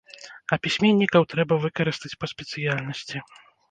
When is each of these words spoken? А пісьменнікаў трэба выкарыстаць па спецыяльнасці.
А 0.53 0.57
пісьменнікаў 0.63 1.29
трэба 1.35 1.61
выкарыстаць 1.69 2.15
па 2.21 2.35
спецыяльнасці. 2.35 3.29